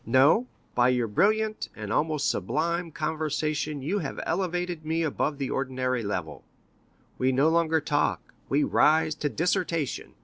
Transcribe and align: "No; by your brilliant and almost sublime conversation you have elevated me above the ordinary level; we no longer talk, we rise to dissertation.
"No; 0.03 0.47
by 0.73 0.89
your 0.89 1.05
brilliant 1.05 1.69
and 1.75 1.93
almost 1.93 2.27
sublime 2.27 2.89
conversation 2.89 3.83
you 3.83 3.99
have 3.99 4.19
elevated 4.25 4.83
me 4.83 5.03
above 5.03 5.37
the 5.37 5.51
ordinary 5.51 6.01
level; 6.01 6.43
we 7.19 7.31
no 7.31 7.49
longer 7.49 7.79
talk, 7.79 8.33
we 8.49 8.63
rise 8.63 9.13
to 9.13 9.29
dissertation. 9.29 10.15